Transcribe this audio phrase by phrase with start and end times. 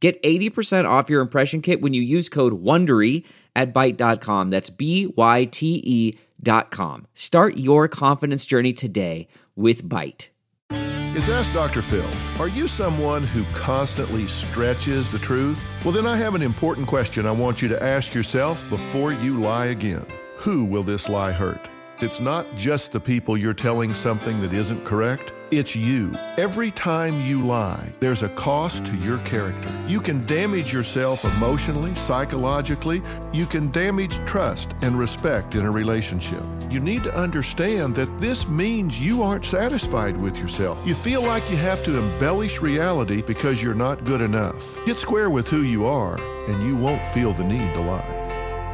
[0.00, 3.24] Get 80% off your impression kit when you use code WONDERY
[3.56, 4.50] at Byte.com.
[4.50, 7.06] That's B-Y-T-E dot com.
[7.14, 10.28] Start your confidence journey today with Byte.
[10.70, 11.82] Is Ask Dr.
[11.82, 12.08] Phil.
[12.38, 15.60] Are you someone who constantly stretches the truth?
[15.84, 19.40] Well, then I have an important question I want you to ask yourself before you
[19.40, 20.06] lie again.
[20.36, 21.68] Who will this lie hurt?
[22.00, 25.32] It's not just the people you're telling something that isn't correct.
[25.50, 26.12] It's you.
[26.36, 29.76] Every time you lie, there's a cost to your character.
[29.88, 33.02] You can damage yourself emotionally, psychologically.
[33.32, 36.44] You can damage trust and respect in a relationship.
[36.70, 40.80] You need to understand that this means you aren't satisfied with yourself.
[40.86, 44.78] You feel like you have to embellish reality because you're not good enough.
[44.86, 48.27] Get square with who you are, and you won't feel the need to lie.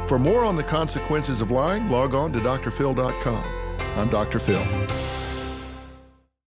[0.06, 3.44] For more on the consequences of lying, log on to drphil.com.
[3.96, 4.38] I'm Dr.
[4.38, 4.62] Phil.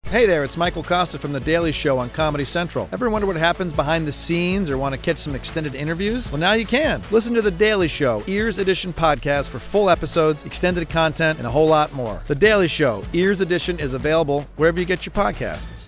[0.05, 2.89] Hey there, it's Michael Kosta from The Daily Show on Comedy Central.
[2.93, 6.31] Ever wonder what happens behind the scenes or want to catch some extended interviews?
[6.33, 7.03] Well, now you can.
[7.11, 11.51] Listen to The Daily Show, Ears Edition podcast for full episodes, extended content, and a
[11.51, 12.23] whole lot more.
[12.27, 15.87] The Daily Show, Ears Edition is available wherever you get your podcasts.